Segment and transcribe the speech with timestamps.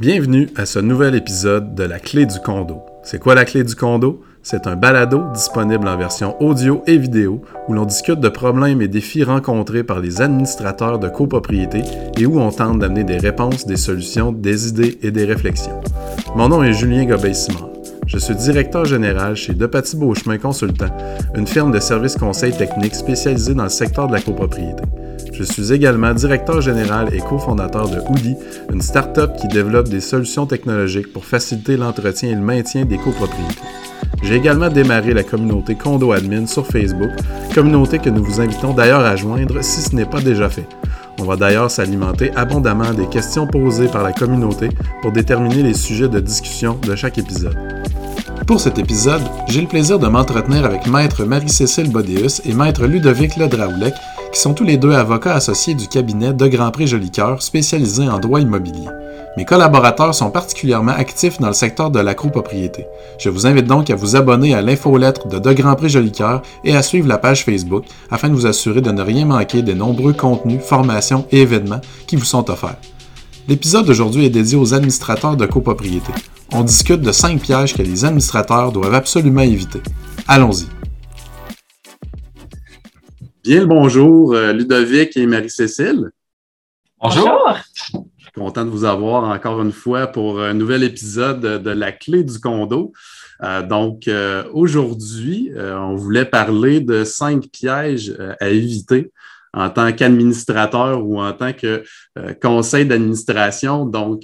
[0.00, 2.82] Bienvenue à ce nouvel épisode de La Clé du condo.
[3.02, 4.22] C'est quoi la Clé du condo?
[4.44, 8.86] C'est un balado disponible en version audio et vidéo où l'on discute de problèmes et
[8.86, 11.82] défis rencontrés par les administrateurs de copropriété
[12.16, 15.80] et où on tente d'amener des réponses, des solutions, des idées et des réflexions.
[16.36, 17.70] Mon nom est Julien Gobey-Simard.
[18.06, 20.96] Je suis directeur général chez Depaty Beauchemin Consultant,
[21.34, 24.84] une firme de services conseils techniques spécialisée dans le secteur de la copropriété.
[25.38, 28.34] Je suis également directeur général et cofondateur de Hoodie,
[28.72, 33.54] une start-up qui développe des solutions technologiques pour faciliter l'entretien et le maintien des copropriétés.
[34.24, 37.10] J'ai également démarré la communauté Condo Admin sur Facebook,
[37.54, 40.66] communauté que nous vous invitons d'ailleurs à joindre si ce n'est pas déjà fait.
[41.20, 44.70] On va d'ailleurs s'alimenter abondamment des questions posées par la communauté
[45.02, 47.56] pour déterminer les sujets de discussion de chaque épisode.
[48.48, 53.36] Pour cet épisode, j'ai le plaisir de m'entretenir avec Maître Marie-Cécile Bodéus et Maître Ludovic
[53.36, 53.94] Ledraoulec,
[54.32, 58.18] qui sont tous les deux avocats associés du cabinet de Grand Prix Jolicoeur spécialisé en
[58.18, 58.88] droit immobilier.
[59.36, 62.86] Mes collaborateurs sont particulièrement actifs dans le secteur de la copropriété.
[63.18, 66.74] Je vous invite donc à vous abonner à l'infolettre de De Grand Prix Jolicoeur et
[66.74, 70.12] à suivre la page Facebook afin de vous assurer de ne rien manquer des nombreux
[70.12, 72.76] contenus, formations et événements qui vous sont offerts.
[73.46, 76.12] L'épisode d'aujourd'hui est dédié aux administrateurs de copropriété.
[76.52, 79.80] On discute de cinq pièges que les administrateurs doivent absolument éviter.
[80.26, 80.77] Allons-y.
[83.48, 86.10] Bien le bonjour, euh, Ludovic et Marie-Cécile.
[87.00, 87.56] Bonjour.
[87.94, 91.92] Je suis content de vous avoir encore une fois pour un nouvel épisode de La
[91.92, 92.92] clé du condo.
[93.42, 99.12] Euh, donc, euh, aujourd'hui, on voulait parler de cinq pièges à éviter
[99.54, 101.84] en tant qu'administrateur ou en tant que
[102.42, 103.86] conseil d'administration.
[103.86, 104.22] Donc,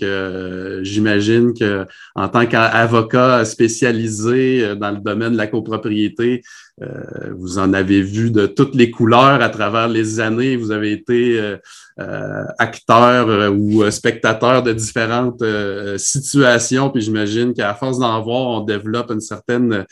[0.83, 6.43] j'imagine que en tant qu'avocat spécialisé dans le domaine de la copropriété,
[6.83, 10.57] euh, vous en avez vu de toutes les couleurs à travers les années.
[10.57, 11.57] Vous avez été euh,
[12.01, 15.45] euh, acteur ou spectateur de différentes
[15.97, 16.91] situations.
[16.91, 19.85] Puis j'imagine qu'à force d'en voir, on développe une certaine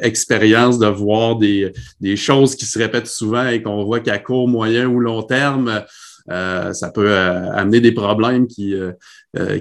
[0.00, 4.48] expérience de voir des, des, choses qui se répètent souvent et qu'on voit qu'à court,
[4.48, 5.82] moyen ou long terme,
[6.28, 8.74] ça peut amener des problèmes qui,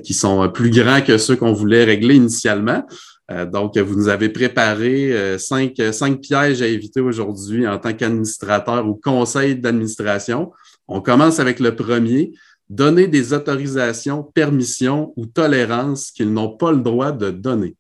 [0.03, 2.83] qui sont plus grands que ceux qu'on voulait régler initialement.
[3.31, 7.93] Euh, donc, vous nous avez préparé euh, cinq, cinq pièges à éviter aujourd'hui en tant
[7.93, 10.51] qu'administrateur ou conseil d'administration.
[10.87, 12.33] On commence avec le premier.
[12.67, 17.75] Donner des autorisations, permissions ou tolérances qu'ils n'ont pas le droit de donner.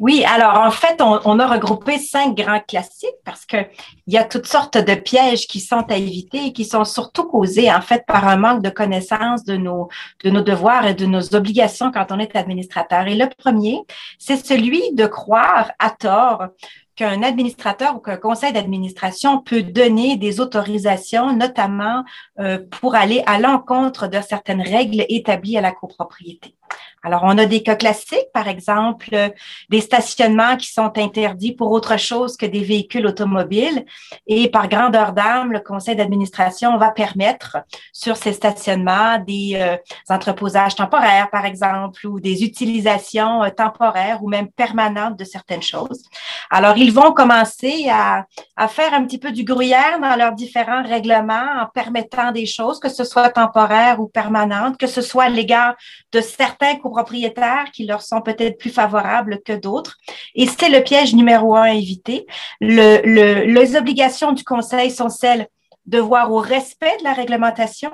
[0.00, 3.68] Oui, alors en fait, on, a regroupé cinq grands classiques parce qu'il
[4.06, 7.72] y a toutes sortes de pièges qui sont à éviter et qui sont surtout causés
[7.72, 9.88] en fait par un manque de connaissance de nos,
[10.22, 13.08] de nos devoirs et de nos obligations quand on est administrateur.
[13.08, 13.80] Et le premier,
[14.18, 16.46] c'est celui de croire à tort
[16.94, 22.04] qu'un administrateur ou qu'un conseil d'administration peut donner des autorisations, notamment
[22.40, 26.57] euh, pour aller à l'encontre de certaines règles établies à la copropriété.
[27.04, 29.28] Alors, on a des cas classiques, par exemple, euh,
[29.68, 33.84] des stationnements qui sont interdits pour autre chose que des véhicules automobiles.
[34.26, 37.58] Et par grandeur d'âme, le conseil d'administration va permettre
[37.92, 39.76] sur ces stationnements des euh,
[40.08, 46.02] entreposages temporaires, par exemple, ou des utilisations euh, temporaires ou même permanentes de certaines choses.
[46.50, 48.26] Alors, ils vont commencer à,
[48.68, 52.88] faire un petit peu du gruyère dans leurs différents règlements en permettant des choses, que
[52.88, 55.74] ce soit temporaire ou permanente, que ce soit à l'égard
[56.12, 59.96] de certains propriétaires qui leur sont peut-être plus favorables que d'autres.
[60.34, 62.26] Et c'est le piège numéro un à éviter.
[62.60, 65.48] Le, les obligations du conseil sont celles
[65.86, 67.90] de voir au respect de la réglementation,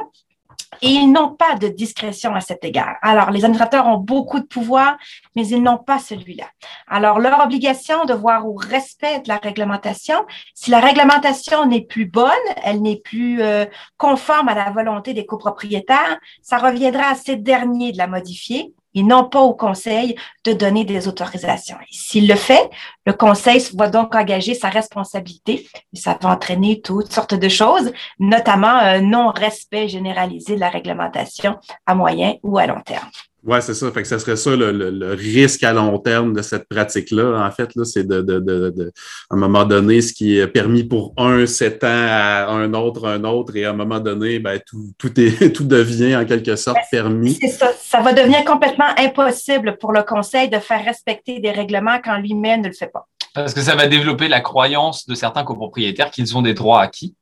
[0.83, 2.97] et ils n'ont pas de discrétion à cet égard.
[3.03, 4.97] Alors, les administrateurs ont beaucoup de pouvoir,
[5.35, 6.47] mais ils n'ont pas celui-là.
[6.89, 12.07] Alors, leur obligation de voir au respect de la réglementation, si la réglementation n'est plus
[12.07, 12.31] bonne,
[12.63, 13.67] elle n'est plus euh,
[13.97, 19.03] conforme à la volonté des copropriétaires, ça reviendra à ces derniers de la modifier et
[19.03, 21.77] non pas au conseil de donner des autorisations.
[21.91, 22.71] S'il le fait,
[23.07, 27.93] le conseil va donc engager sa responsabilité et ça va entraîner toutes sortes de choses,
[28.19, 33.09] notamment un non-respect généralisé de la réglementation à moyen ou à long terme.
[33.47, 33.91] Oui, c'est ça.
[33.91, 37.47] Fait que ça serait ça le, risque à long terme de cette pratique-là.
[37.47, 38.93] En fait, là, c'est de, de, de,
[39.31, 43.23] à un moment donné, ce qui est permis pour un s'étend à un autre, un
[43.25, 46.79] autre, et à un moment donné, ben, tout, tout, est, tout devient en quelque sorte
[46.91, 47.35] ben, permis.
[47.35, 47.71] C'est ça.
[47.79, 52.63] Ça va devenir complètement impossible pour le conseil de faire respecter des règlements quand lui-même
[52.63, 53.07] ne le fait pas.
[53.35, 57.15] Parce que ça va développer la croyance de certains copropriétaires qu'ils ont des droits acquis,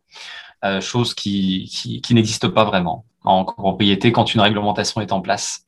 [0.65, 5.21] euh, chose qui, qui, qui n'existe pas vraiment en copropriété quand une réglementation est en
[5.21, 5.67] place.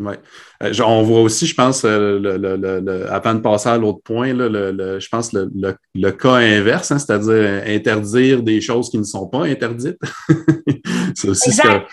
[0.00, 0.14] Oui.
[0.62, 5.08] Euh, on voit aussi, je pense, euh, le, avant de passer à l'autre point, je
[5.10, 9.98] pense le, cas inverse, hein, c'est-à-dire interdire des choses qui ne sont pas interdites.
[11.14, 11.86] c'est aussi exact.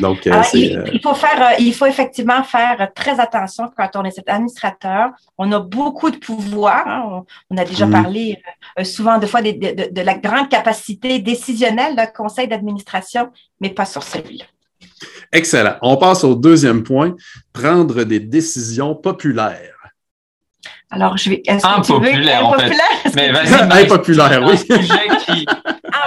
[0.00, 5.10] Donc, euh, il, faut faire, il faut effectivement faire très attention quand on est administrateur.
[5.38, 6.86] On a beaucoup de pouvoir.
[6.86, 7.24] Hein.
[7.50, 7.90] On, a déjà mm.
[7.90, 8.42] parlé
[8.84, 13.30] souvent de fois de, de, la grande capacité décisionnelle d'un conseil d'administration,
[13.60, 14.44] mais pas sur celui-là.
[15.32, 15.76] Excellent.
[15.82, 17.14] On passe au deuxième point,
[17.52, 19.74] prendre des décisions populaires.
[20.90, 21.42] Alors, je vais.
[21.48, 22.72] Impopulaire, en fait.
[23.14, 24.54] Mais vas-y, impopulaire, oui.
[24.70, 25.46] Un sujet qui,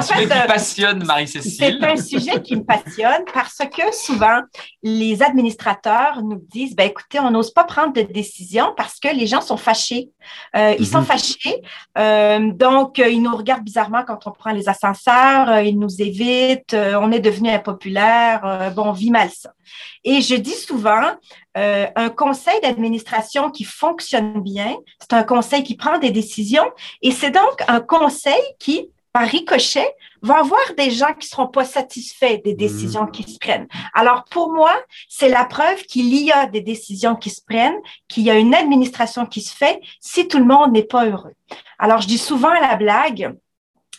[0.02, 1.78] un sujet qui passionne Marie-Cécile.
[1.80, 4.42] C'est un sujet qui me passionne parce que souvent,
[4.84, 9.28] les administrateurs nous disent ben, écoutez, on n'ose pas prendre de décision parce que les
[9.28, 10.10] gens sont fâchés.
[10.56, 11.06] Euh, ils sont mhm.
[11.06, 11.62] fâchés.
[11.98, 16.74] Euh, donc, euh, ils nous regardent bizarrement quand on prend les ascenseurs, ils nous évitent,
[16.76, 19.54] on est devenu impopulaire, bon, on vit mal ça.
[20.04, 21.12] Et je dis souvent,
[21.56, 26.70] un conseil d'administration qui fonctionne bien, c'est un conseil qui prend des décisions
[27.02, 29.88] et c'est donc un conseil qui par ricochet,
[30.22, 33.68] va avoir des gens qui seront pas satisfaits des décisions qui se prennent.
[33.94, 34.74] Alors, pour moi,
[35.10, 38.54] c'est la preuve qu'il y a des décisions qui se prennent, qu'il y a une
[38.54, 41.34] administration qui se fait si tout le monde n'est pas heureux.
[41.80, 43.36] Alors, je dis souvent à la blague,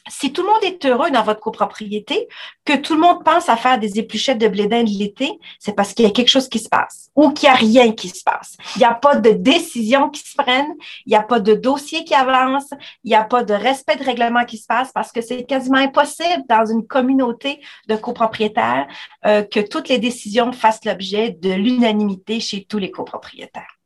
[0.09, 2.29] si tout le monde est heureux dans votre copropriété,
[2.65, 5.95] que tout le monde pense à faire des épluchettes de blé d'Inde l'été, c'est parce
[5.95, 8.23] qu'il y a quelque chose qui se passe ou qu'il n'y a rien qui se
[8.23, 8.57] passe.
[8.77, 10.75] Il n'y a pas de décision qui se prennent,
[11.07, 12.71] il n'y a pas de dossier qui avance,
[13.05, 15.79] il n'y a pas de respect de règlement qui se passe parce que c'est quasiment
[15.79, 18.87] impossible dans une communauté de copropriétaires
[19.27, 23.79] euh, que toutes les décisions fassent l'objet de l'unanimité chez tous les copropriétaires.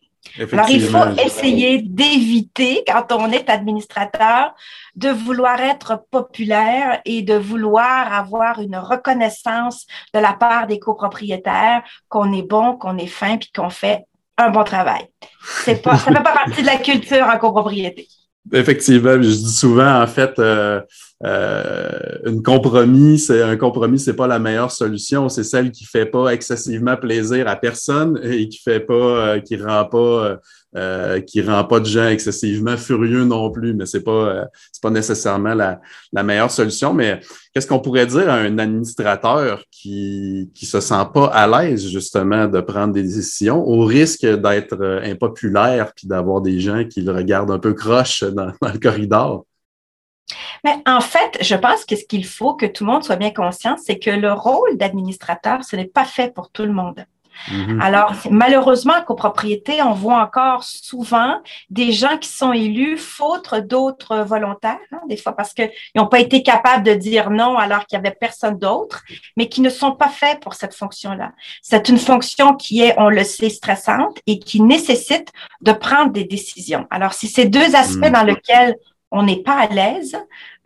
[0.53, 4.55] Alors, il faut essayer d'éviter, quand on est administrateur,
[4.95, 11.83] de vouloir être populaire et de vouloir avoir une reconnaissance de la part des copropriétaires
[12.09, 14.05] qu'on est bon, qu'on est fin, puis qu'on fait
[14.39, 15.07] un bon travail.
[15.65, 18.09] C'est pas, ça ne fait pas partie de la culture en copropriété.
[18.53, 20.81] Effectivement, je dis souvent, en fait, euh,
[21.25, 26.05] euh, une compromis, c'est un compromis, c'est pas la meilleure solution, c'est celle qui fait
[26.05, 30.39] pas excessivement plaisir à personne et qui fait pas, euh, qui rend pas,
[30.77, 33.73] euh, qui rend pas de gens excessivement furieux non plus.
[33.73, 35.81] Mais c'est pas, c'est pas nécessairement la,
[36.13, 36.93] la, meilleure solution.
[36.93, 37.21] Mais
[37.55, 42.47] qu'est-ce qu'on pourrait dire à un administrateur qui qui se sent pas à l'aise justement
[42.47, 47.53] de prendre des décisions au risque d'être impopulaire puis d'avoir des gens qui le regardent
[47.53, 49.47] un peu croche dans le corridor?
[50.65, 53.31] Mais en fait, je pense que ce qu'il faut que tout le monde soit bien
[53.31, 57.07] conscient, c'est que le rôle d'administrateur, ce n'est pas fait pour tout le monde.
[57.51, 57.81] Mm-hmm.
[57.81, 61.41] Alors, malheureusement, en copropriété, on voit encore souvent
[61.71, 66.21] des gens qui sont élus faute d'autres volontaires, hein, des fois parce qu'ils n'ont pas
[66.21, 69.05] été capables de dire non alors qu'il n'y avait personne d'autre,
[69.37, 71.33] mais qui ne sont pas faits pour cette fonction-là.
[71.63, 76.25] C'est une fonction qui est, on le sait, stressante et qui nécessite de prendre des
[76.25, 76.87] décisions.
[76.91, 78.13] Alors, si ces deux aspects mm.
[78.13, 78.77] dans lesquels
[79.11, 80.17] on n'est pas à l'aise,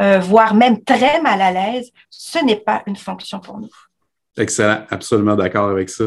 [0.00, 3.70] euh, voire même très mal à l'aise, ce n'est pas une fonction pour nous.
[4.36, 6.04] Excellent, absolument d'accord avec ça.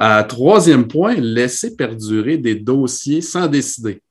[0.00, 4.02] Euh, troisième point, laisser perdurer des dossiers sans décider.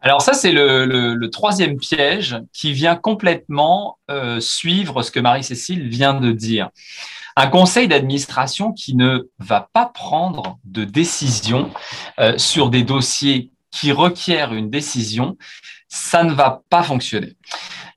[0.00, 6.14] Alors ça, c'est le, troisième piège qui vient complètement euh, suivre ce que Marie-Cécile vient
[6.14, 6.70] de dire.
[7.36, 11.70] Un conseil d'administration qui ne va pas prendre de décision
[12.38, 15.36] sur des dossiers qui requièrent une décision,
[15.88, 17.36] ça ne va pas fonctionner.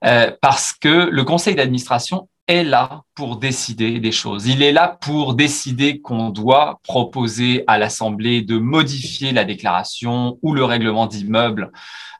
[0.04, 4.46] Euh, parce que le conseil d'administration est là pour décider des choses.
[4.46, 10.52] Il est là pour décider qu'on doit proposer à l'Assemblée de modifier la déclaration ou
[10.52, 11.70] le règlement d'immeuble,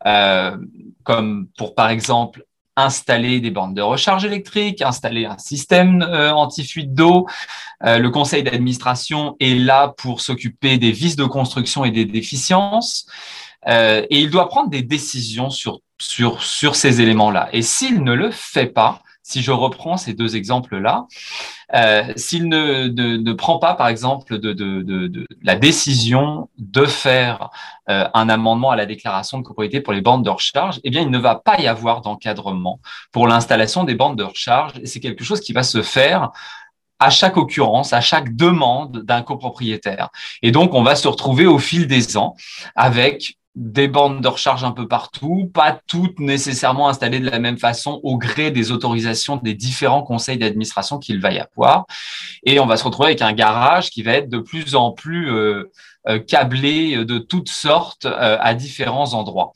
[0.07, 0.57] euh,
[1.02, 2.45] comme pour par exemple
[2.76, 7.26] installer des bandes de recharge électrique, installer un système euh, anti-fuite d'eau.
[7.82, 13.06] le conseil d'administration est là pour s'occuper des vices de construction et des déficiences.
[13.68, 17.48] Euh, et il doit prendre des décisions sur, sur, sur ces éléments-là.
[17.52, 21.06] Et s'il ne le fait pas, si je reprends ces deux exemples-là,
[21.74, 27.50] euh, s'il ne, ne, prend pas, par exemple, de, de, de, la décision de faire
[27.88, 31.02] euh, un amendement à la déclaration de propriété pour les bandes de recharge, eh bien,
[31.02, 32.80] il ne va pas y avoir d'encadrement
[33.12, 34.72] pour l'installation des bandes de recharge.
[34.84, 36.30] C'est quelque chose qui va se faire
[36.98, 40.10] à chaque occurrence, à chaque demande d'un copropriétaire.
[40.42, 42.36] Et donc, on va se retrouver au fil des ans
[42.76, 47.59] avec des bandes de recharge un peu partout, pas toutes nécessairement installées de la même
[47.59, 51.87] façon au gré des autorisations des différents conseils d'administration qu'il va y avoir.
[52.45, 55.30] Et on va se retrouver avec un garage qui va être de plus en plus
[55.30, 55.71] euh,
[56.09, 59.52] euh câblé de toutes sortes euh, à différents endroits.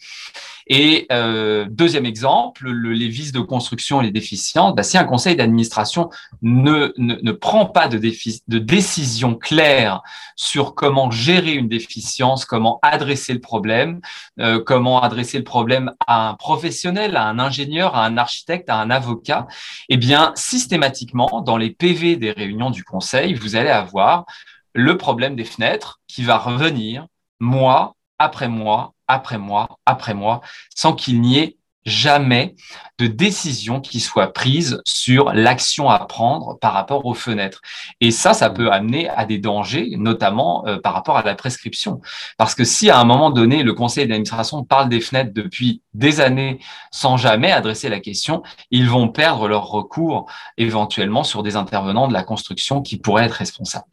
[0.67, 5.37] Et euh, deuxième exemple, les vices de construction et les déficiences, bah, si un conseil
[5.37, 6.11] d'administration
[6.43, 10.03] ne, ne, ne, prend pas de, de décision claire
[10.37, 14.01] sur comment gérer une déficience, comment adresser le problème,
[14.41, 18.77] euh, comment adresser le problème à un professionnel, à un ingénieur, à un architecte, à
[18.77, 19.47] un avocat,
[19.89, 24.25] eh bien, systématiquement, dans les PV des réunions du conseil, vous allez avoir
[24.73, 27.07] le problème des fenêtres qui va revenir
[27.39, 30.41] mois après mois, après mois, après mois,
[30.75, 32.55] sans qu'il n'y ait jamais
[32.99, 37.61] de décision qui soit prise sur l'action à prendre par rapport aux fenêtres.
[38.01, 42.01] Et ça, ça peut amener à des dangers, notamment euh, par rapport à la prescription.
[42.39, 46.21] Parce que si à un moment donné, le conseil d'administration parle des fenêtres depuis des
[46.21, 46.59] années
[46.91, 52.13] sans jamais adresser la question, ils vont perdre leur recours éventuellement sur des intervenants de
[52.13, 53.85] la construction qui pourraient être responsables.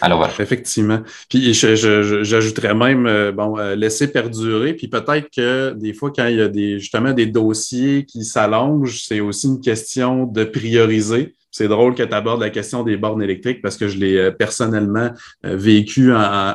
[0.00, 0.30] Voilà.
[0.38, 1.00] Effectivement.
[1.28, 4.74] Puis j'ajouterais même, euh, bon, euh, laisser perdurer.
[4.74, 9.02] Puis peut-être que des fois, quand il y a des, justement des dossiers qui s'allongent,
[9.06, 11.34] c'est aussi une question de prioriser.
[11.50, 14.30] C'est drôle que tu abordes la question des bornes électriques parce que je l'ai euh,
[14.32, 15.10] personnellement
[15.44, 16.54] vécu en,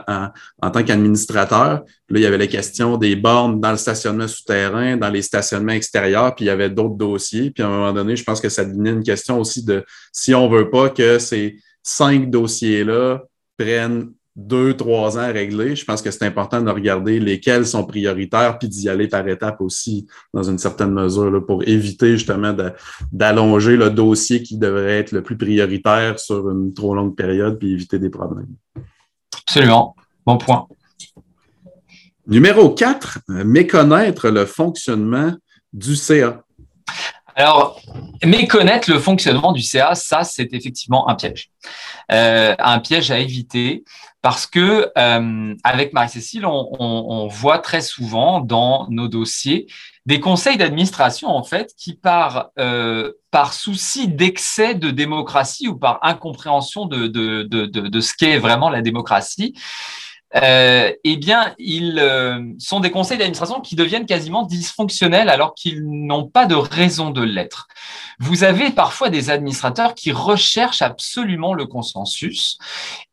[0.62, 1.84] en tant qu'administrateur.
[2.10, 5.72] Là, il y avait la question des bornes dans le stationnement souterrain, dans les stationnements
[5.72, 7.52] extérieurs, puis il y avait d'autres dossiers.
[7.52, 10.36] Puis à un moment donné, je pense que ça devenait une question aussi de si
[10.36, 13.24] on veut pas que ces cinq dossiers-là
[13.60, 17.86] prennent deux, trois ans à régler, je pense que c'est important de regarder lesquels sont
[17.86, 22.56] prioritaires, puis d'y aller par étapes aussi, dans une certaine mesure, pour éviter justement
[23.12, 27.74] d'allonger le dossier qui devrait être le plus prioritaire sur une trop longue période, puis
[27.74, 28.56] éviter des problèmes.
[29.46, 29.96] Absolument.
[30.26, 30.68] Bon point.
[32.28, 35.34] Numéro 4, méconnaître le fonctionnement
[35.74, 36.44] du CA.
[37.40, 37.80] Alors,
[38.22, 41.52] méconnaître le fonctionnement du CA, ça, c'est effectivement un piège.
[42.12, 43.86] Euh, un piège à éviter
[44.22, 49.68] parce que euh, avec Marie-Cécile, on, voit très souvent dans nos dossiers
[50.06, 56.00] des conseils d'administration, en fait, qui par, euh, par souci d'excès de démocratie ou par
[56.02, 59.54] incompréhension de, de, de, de ce qu'est vraiment la démocratie,
[60.36, 65.84] euh, eh bien, ils euh, sont des conseils d'administration qui deviennent quasiment dysfonctionnels alors qu'ils
[65.84, 67.68] n'ont pas de raison de l'être.
[68.20, 72.58] Vous avez parfois des administrateurs qui recherchent absolument le consensus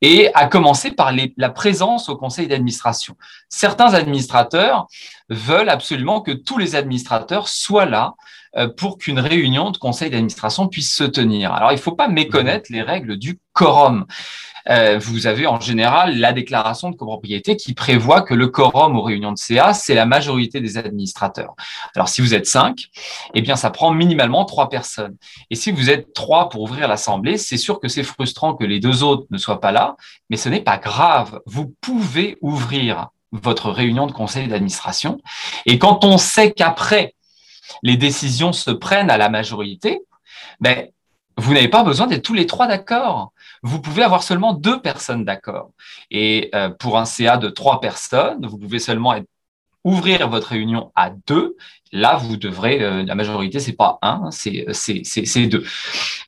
[0.02, 3.16] et à commencer par la présence au conseil d'administration.
[3.48, 4.86] Certains administrateurs
[5.28, 8.14] veulent absolument que tous les administrateurs soient là
[8.56, 11.52] euh, pour qu'une réunion de conseil d'administration puisse se tenir.
[11.52, 14.06] Alors, il ne faut pas méconnaître les règles du quorum.
[14.68, 19.02] Euh, vous avez en général la déclaration de copropriété qui prévoit que le quorum aux
[19.02, 21.54] réunions de CA, c'est la majorité des administrateurs.
[21.94, 22.86] Alors, si vous êtes cinq,
[23.34, 25.16] eh bien, ça prend minimalement trois personnes.
[25.50, 28.80] Et si vous êtes trois pour ouvrir l'assemblée, c'est sûr que c'est frustrant que les
[28.80, 29.96] deux autres ne soient pas là,
[30.30, 31.40] mais ce n'est pas grave.
[31.46, 35.20] Vous pouvez ouvrir votre réunion de conseil d'administration.
[35.66, 37.14] Et quand on sait qu'après,
[37.82, 40.00] les décisions se prennent à la majorité,
[40.60, 40.88] ben,
[41.36, 43.32] vous n'avez pas besoin d'être tous les trois d'accord.
[43.62, 45.70] Vous pouvez avoir seulement deux personnes d'accord.
[46.10, 49.14] Et euh, pour un CA de trois personnes, vous pouvez seulement
[49.84, 51.56] ouvrir votre réunion à deux.
[51.92, 55.64] Là, vous devrez, euh, la majorité, c'est pas un, c'est deux.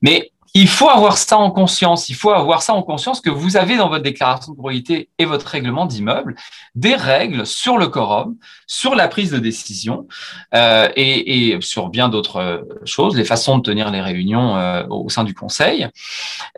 [0.01, 2.09] Mais il faut avoir ça en conscience.
[2.09, 5.25] Il faut avoir ça en conscience que vous avez dans votre déclaration de propriété et
[5.25, 6.35] votre règlement d'immeuble
[6.75, 8.37] des règles sur le quorum,
[8.67, 10.07] sur la prise de décision
[10.53, 15.09] euh, et, et, sur bien d'autres choses, les façons de tenir les réunions euh, au
[15.09, 15.87] sein du conseil.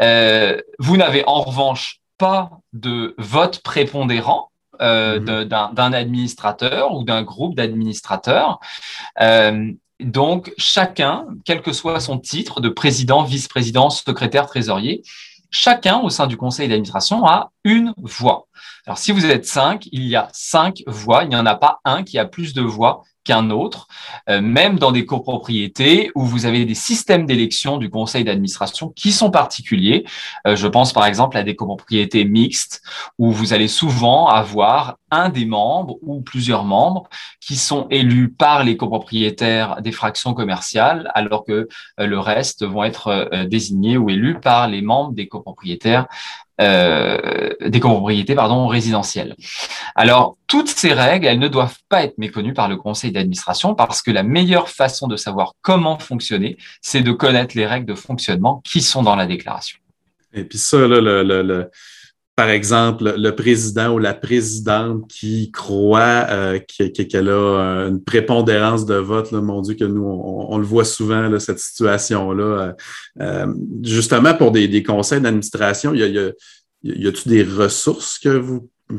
[0.02, 4.52] Euh, vous n'avez en revanche pas de vote prépondérant.
[4.82, 5.44] Euh, mmh.
[5.76, 8.60] d'un administrateur ou d'un groupe d'administrateurs.
[9.22, 9.72] Euh,
[10.04, 15.04] donc, chacun, quel que soit son titre de président, vice-président, secrétaire, trésorier,
[15.52, 18.48] chacun au sein du conseil d'administration a une voix.
[18.86, 21.24] Alors, si vous êtes cinq, il y a cinq voix.
[21.24, 23.88] Il n'y en a pas un qui a plus de voix qu'un autre,
[24.30, 29.12] euh, même dans des copropriétés où vous avez des systèmes d'élection du conseil d'administration qui
[29.12, 30.06] sont particuliers.
[30.48, 32.82] Euh, je pense par exemple à des copropriétés mixtes
[33.20, 38.64] où vous allez souvent avoir un des membres ou plusieurs membres qui sont élus par
[38.64, 41.68] les copropriétaires des fractions commerciales, alors que
[42.00, 46.08] euh, le reste vont être désignés ou élus par les membres des copropriétaires
[46.62, 49.36] des copropriétés pardon, résidentielles.
[49.96, 54.02] Alors, toutes ces règles, elles ne doivent pas être méconnues par le conseil d'administration parce
[54.02, 58.62] que la meilleure façon de savoir comment fonctionner, c'est de connaître les règles de fonctionnement
[58.64, 59.78] qui sont dans la déclaration.
[60.34, 61.66] Et puis ça, là,
[62.42, 68.88] par exemple, le président ou la présidente qui croit euh, qu'elle a euh, une prépondérance
[68.88, 72.76] de vote, mon Dieu, que nous, on, le voit souvent, cette situation-là.
[73.22, 73.46] Euh,
[73.84, 76.32] justement, pour des, conseils d'administration, y a, y a,
[76.82, 78.20] y a-t-il des ressources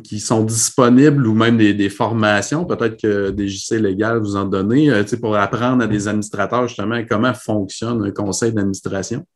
[0.05, 4.89] qui sont disponibles ou même des, formations, peut-être que des JC légales vous en donnez,
[5.21, 9.27] pour apprendre à des administrateurs justement comment fonctionne un conseil d'administration?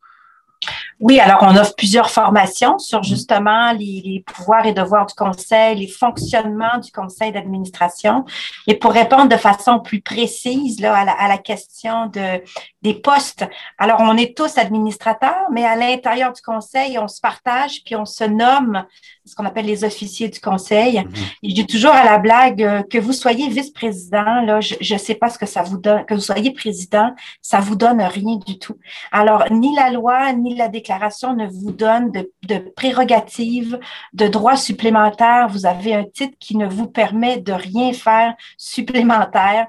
[0.98, 3.04] Oui, alors on offre plusieurs formations sur mm.
[3.04, 8.24] justement les, pouvoirs et devoirs du conseil, les fonctionnements du conseil d'administration.
[8.66, 12.42] Et pour répondre de façon plus précise là, à, la, question de,
[12.80, 13.44] des postes,
[13.78, 18.06] alors on est tous administrateurs, mais à l'intérieur du conseil, on se partage puis on
[18.06, 18.84] se nomme
[19.26, 21.00] ce qu'on appelle les officiers du conseil.
[21.00, 21.26] Mm-hmm.
[21.42, 25.16] Je dis toujours à la blague euh, que vous soyez vice-président, là, je ne sais
[25.16, 27.10] pas ce que ça vous donne, que vous soyez président,
[27.42, 28.78] ça vous donne rien du tout.
[29.10, 33.78] Alors, ni la loi, ni la déclaration ne vous donne de, de prérogatives,
[34.12, 35.48] de droits supplémentaires.
[35.48, 39.66] Vous avez un titre qui ne vous permet de rien faire supplémentaire.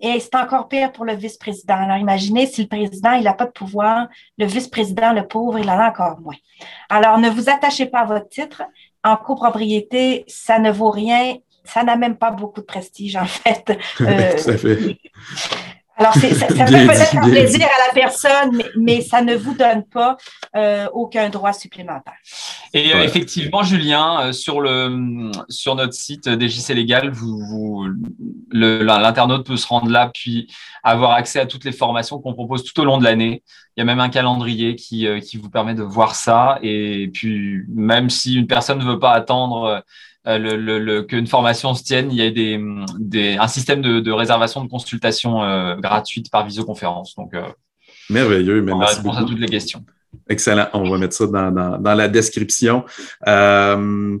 [0.00, 1.74] Et c'est encore pire pour le vice-président.
[1.74, 5.68] Alors, imaginez si le président, il n'a pas de pouvoir, le vice-président, le pauvre, il
[5.68, 6.36] en a encore moins.
[6.88, 8.62] Alors, ne vous attachez pas à votre titre.
[9.02, 11.36] En copropriété, ça ne vaut rien.
[11.64, 13.78] Ça n'a même pas beaucoup de prestige, en fait.
[14.00, 14.98] Euh, Tout à fait.
[15.96, 19.84] Alors, ça, ça peut peut-être un plaisir à la personne, mais, ça ne vous donne
[19.84, 20.16] pas
[20.56, 22.14] euh, aucun droit supplémentaire.
[22.72, 27.88] Et euh, effectivement, Julien, euh, sur, le, sur notre site DJC Légal, vous, vous,
[28.50, 32.80] l'internaute peut se rendre là, puis avoir accès à toutes les formations qu'on propose tout
[32.80, 33.42] au long de l'année.
[33.76, 36.58] Il y a même un calendrier qui, qui vous permet de voir ça.
[36.62, 39.82] Et puis, même si une personne ne veut pas attendre
[40.26, 42.58] euh, le, qu'une formation se tienne, il y a des,
[42.98, 47.14] des un système de, réservation de consultation euh, gratuite par visioconférence.
[47.14, 47.42] Donc, euh,
[48.08, 48.62] merveilleux.
[48.62, 49.84] Mais merci réponse à toutes les questions.
[50.28, 50.68] Excellent.
[50.72, 52.84] On va mettre ça dans, dans, la description.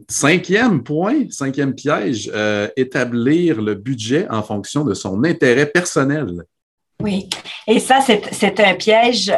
[0.08, 2.30] cinquième point, cinquième piège,
[2.76, 6.42] établir le budget en fonction de son intérêt personnel.
[7.00, 7.28] Oui,
[7.66, 9.32] et ça, c'est un piège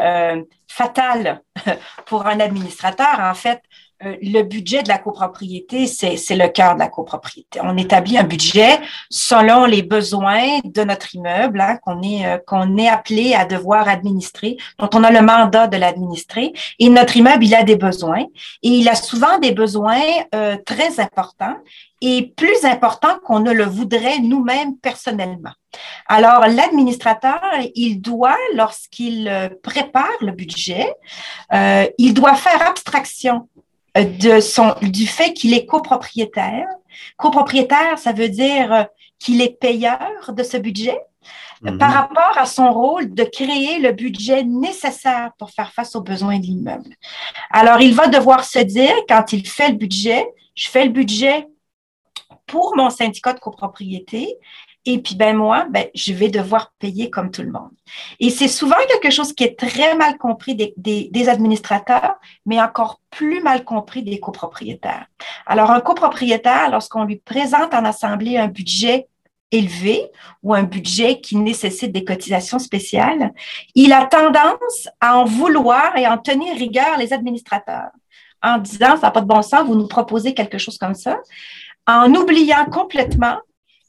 [0.76, 1.40] fatal
[2.06, 3.20] pour un administrateur.
[3.20, 7.60] En fait, euh, le budget de la copropriété, c'est le cœur de la copropriété.
[7.62, 8.78] On établit un budget
[9.10, 13.88] selon les besoins de notre immeuble hein, qu'on est, euh, qu'on est appelé à devoir
[13.88, 16.52] administrer, dont on a le mandat de l'administrer.
[16.78, 18.24] Et notre immeuble, il a des besoins
[18.62, 20.02] et il a souvent des besoins
[20.34, 21.56] euh, très importants
[22.02, 25.52] et plus importants qu'on ne le voudrait nous-mêmes personnellement.
[26.08, 27.40] Alors, l'administrateur,
[27.74, 29.30] il doit, lorsqu'il
[29.62, 30.92] prépare le budget,
[31.52, 33.48] euh, il doit faire abstraction
[34.04, 36.66] de son, du fait qu'il est copropriétaire.
[37.16, 38.86] Copropriétaire, ça veut dire
[39.18, 40.98] qu'il est payeur de ce budget
[41.62, 41.78] mhm.
[41.78, 46.38] par rapport à son rôle de créer le budget nécessaire pour faire face aux besoins
[46.38, 46.94] de l'immeuble.
[47.50, 51.46] Alors, il va devoir se dire, quand il fait le budget, je fais le budget
[52.46, 54.38] pour mon syndicat de copropriété
[54.88, 57.72] et puis, ben moi, ben, je vais devoir payer comme tout le monde.
[58.20, 62.14] Et c'est souvent quelque chose qui est très mal compris des, des, administrateurs,
[62.46, 65.06] mais encore plus mal compris des copropriétaires.
[65.44, 69.08] Alors, un copropriétaire, lorsqu'on lui présente en assemblée un budget
[69.50, 70.08] élevé
[70.44, 73.32] ou un budget qui nécessite des cotisations spéciales,
[73.74, 77.90] il a tendance à en vouloir et en tenir rigueur les administrateurs
[78.40, 81.18] en disant, ça n'a pas de bon sens, vous nous proposez quelque chose comme ça,
[81.88, 83.38] en oubliant complètement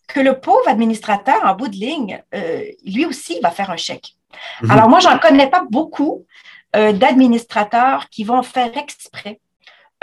[0.08, 4.16] que le pauvre administrateur, en bout de ligne, euh, lui aussi va faire un chèque.
[4.62, 4.72] Mhm.
[4.72, 6.26] Alors, moi, j'en connais pas beaucoup
[6.76, 9.40] euh, d'administrateurs qui vont faire exprès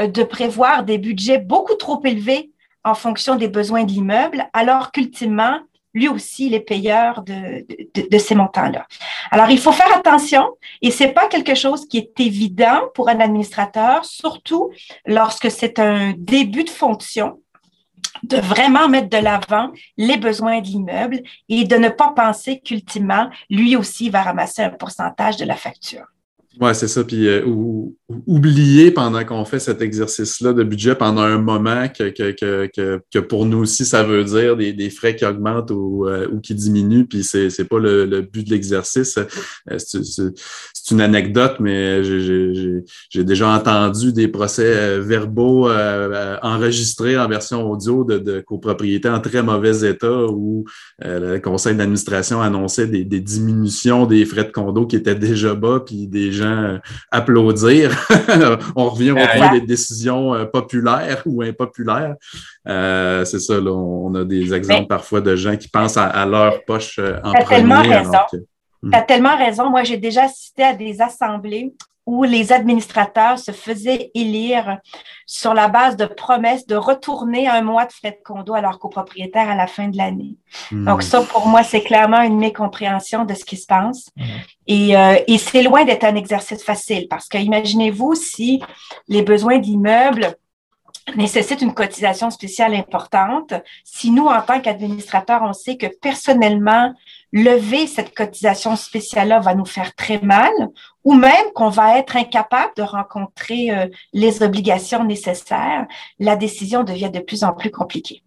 [0.00, 2.50] euh, de prévoir des budgets beaucoup trop élevés
[2.84, 5.58] en fonction des besoins de l'immeuble, alors qu'ultimement,
[5.94, 7.64] lui aussi, il est payeur de,
[8.10, 8.86] de, ces montants-là.
[9.30, 10.50] Alors, il faut faire attention
[10.82, 14.70] et c'est pas quelque chose qui est évident pour un administrateur, surtout
[15.06, 17.38] lorsque c'est un début de fonction
[18.22, 23.28] de vraiment mettre de l'avant les besoins de l'immeuble et de ne pas penser qu'ultimement,
[23.50, 26.06] lui aussi va ramasser un pourcentage de la facture.
[26.60, 27.02] Oui, c'est ça.
[27.02, 27.44] Puis euh,
[28.26, 33.18] oublier pendant qu'on fait cet exercice-là de budget pendant un moment que, que, que, que,
[33.18, 36.54] pour nous aussi, ça veut dire des, des frais qui augmentent ou, euh, ou qui
[36.54, 37.06] diminuent.
[37.06, 39.18] Puis c'est n'est pas le, le, but de l'exercice.
[39.18, 45.70] Euh, c'est une anecdote, mais j'ai déjà entendu des procès verbaux
[46.42, 50.64] enregistrés en version audio de, de copropriétés en très mauvais état où
[51.02, 53.54] le conseil d'administration annonçait des, des diminutions
[54.06, 56.78] des frais de condo qui étaient déjà bas, puis des gens euh,
[57.10, 57.93] applaudir.
[58.76, 62.16] on revient au point des décisions euh, populaires ou impopulaires.
[62.68, 66.98] Euh, c'est ça, on a des exemples parfois de gens qui pensent à, leur poche
[66.98, 67.46] en premier.
[67.46, 68.18] Tellement raison.
[68.32, 69.70] Tu as tellement raison.
[69.70, 71.72] Moi, j'ai déjà assisté à des assemblées
[72.06, 74.78] où les administrateurs se faisaient élire
[75.26, 78.78] sur la base de promesses de retourner un mois de frais de condo à leurs
[78.78, 80.36] copropriétaires à la fin de l'année.
[80.70, 80.84] Hmm.
[80.84, 84.10] Donc ça, pour moi, c'est clairement une mécompréhension de ce qui se passe.
[84.16, 84.22] Hmm.
[84.66, 88.62] Et, euh, et c'est loin d'être un exercice facile parce que imaginez-vous si
[89.08, 90.36] les besoins d'immeubles
[91.16, 93.52] nécessite une cotisation spéciale importante.
[93.84, 96.94] Si nous, en tant qu'administrateurs, on sait que personnellement,
[97.32, 100.52] lever cette cotisation spéciale-là va nous faire très mal,
[101.04, 105.86] ou même qu'on va être incapable de rencontrer euh, les obligations nécessaires,
[106.18, 108.22] la décision devient de plus en plus compliquée.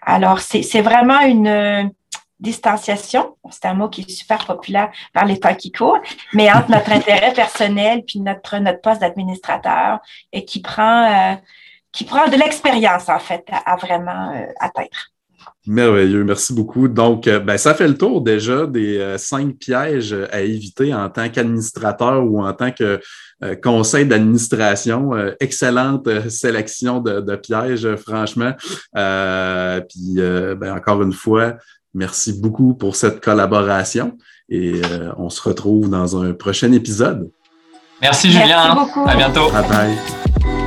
[0.00, 1.84] Alors, c'est vraiment une euh,
[2.40, 6.00] distanciation, c'est un mot qui est super populaire par les temps qui courent,
[6.32, 10.00] mais entre notre intérêt personnel puis notre, notre poste d'administrateur
[10.32, 11.32] et qui prend...
[11.32, 11.36] Euh,
[11.92, 15.11] qui prend de l'expérience, en fait, à, vraiment euh, atteindre.
[15.66, 16.88] Merveilleux, merci beaucoup.
[16.88, 21.08] Donc, euh, ben, ça fait le tour déjà des euh, cinq pièges à éviter en
[21.08, 23.00] tant qu'administrateur ou en tant que
[23.60, 25.10] conseil d'administration.
[25.40, 28.52] excellente sélection de, pièges, franchement.
[28.92, 31.56] puis, ben, encore une fois,
[31.92, 34.16] merci beaucoup pour cette collaboration
[34.48, 34.80] et
[35.16, 37.32] on se retrouve dans un prochain épisode.
[38.00, 38.46] Merci Julien.
[38.46, 39.08] Merci beaucoup.
[39.08, 39.50] À bientôt.
[39.50, 40.61] Bye bye.